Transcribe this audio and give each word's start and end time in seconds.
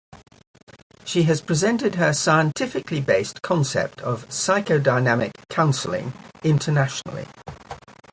She 1.05 1.21
has 1.29 1.41
presented 1.41 1.93
her 1.93 2.11
scientifically 2.11 3.01
based 3.01 3.43
concept 3.43 4.01
of 4.01 4.27
psychodynamic 4.29 5.29
counseling 5.47 6.13
internationally. 6.41 7.27